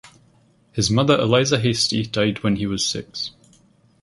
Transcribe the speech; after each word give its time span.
His 0.71 0.89
mother 0.89 1.15
Eliza 1.15 1.59
Hastie 1.59 2.07
died 2.07 2.41
when 2.41 2.55
he 2.55 2.65
was 2.65 2.83
six. 2.83 3.33